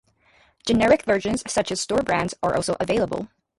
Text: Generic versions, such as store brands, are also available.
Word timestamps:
Generic 0.65 1.03
versions, 1.03 1.43
such 1.45 1.71
as 1.71 1.79
store 1.79 2.01
brands, 2.01 2.33
are 2.41 2.55
also 2.55 2.75
available. 2.79 3.27